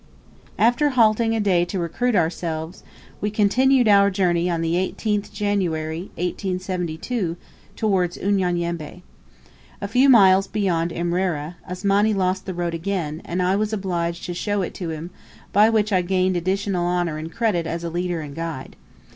After 0.57 0.89
halting 0.89 1.35
a 1.35 1.39
day 1.39 1.63
to 1.65 1.77
recruit 1.77 2.15
ourselves, 2.15 2.81
we 3.21 3.29
continued 3.29 3.87
our 3.87 4.09
journey 4.09 4.49
on 4.49 4.61
the 4.61 4.73
18th 4.73 5.31
January, 5.31 6.09
1872, 6.15 7.37
towards 7.75 8.17
Unyanyembe. 8.17 9.03
A 9.79 9.87
few 9.87 10.09
miles 10.09 10.47
beyond 10.47 10.89
Imrera, 10.89 11.57
Asmani 11.69 12.15
lost 12.15 12.47
the 12.47 12.53
road 12.55 12.73
again, 12.73 13.21
and 13.25 13.43
I 13.43 13.55
was 13.55 13.73
obliged 13.73 14.25
to 14.25 14.33
show 14.33 14.63
it 14.63 14.73
to 14.73 14.89
him, 14.89 15.11
by 15.53 15.69
which 15.69 15.93
I 15.93 16.01
gained 16.01 16.35
additional 16.35 16.87
honour 16.87 17.19
and 17.19 17.31
credit 17.31 17.67
as 17.67 17.83
a 17.83 17.91
leader 17.91 18.21
and 18.21 18.35
guide. 18.35 18.75